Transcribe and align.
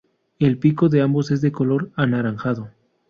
El 0.39 0.57
pico 0.57 0.89
de 0.89 1.03
ambos 1.03 1.29
es 1.29 1.41
de 1.41 1.51
color 1.51 1.91
anaranjado. 1.95 2.71